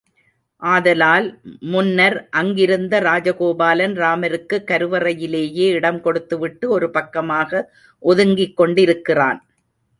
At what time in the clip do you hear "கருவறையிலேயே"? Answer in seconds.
4.67-5.67